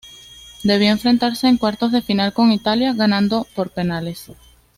Debió 0.63 0.89
enfrentarse 0.89 1.47
en 1.47 1.57
cuartos 1.59 1.91
de 1.91 2.01
final 2.01 2.33
con 2.33 2.51
Italia, 2.51 2.93
ganando 2.93 3.45
por 3.53 3.69
penales. 3.69 4.31